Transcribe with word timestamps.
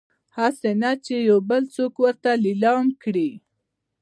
هسي 0.37 0.71
نه 0.81 0.91
چې 1.05 1.15
يې 1.27 1.35
بل 1.49 1.63
څوک 1.75 1.93
ورته 2.03 2.31
ليلام 2.43 2.85
کړي 3.03 3.31